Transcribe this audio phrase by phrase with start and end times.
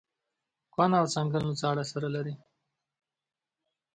[0.73, 2.33] کونه او څنگل نو څه اړه سره لري.